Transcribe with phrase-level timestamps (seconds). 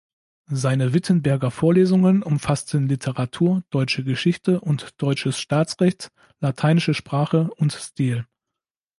[0.47, 8.25] Seine Wittenberger Vorlesungen umfassten Literatur, deutsche Geschichte und deutsches Staatsrecht, lateinische Sprache und Stil.